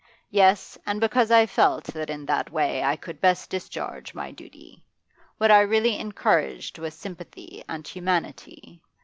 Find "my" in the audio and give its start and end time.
4.15-4.31